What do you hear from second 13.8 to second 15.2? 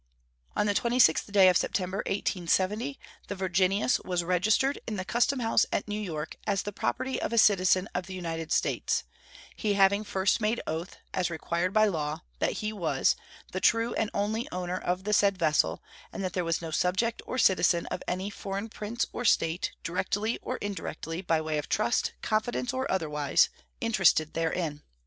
and only owner of the